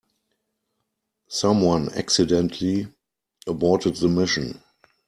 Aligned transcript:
Someone 1.27 1.91
accidentally 1.93 2.87
aborted 3.45 3.97
the 3.97 4.07
mission. 4.07 4.59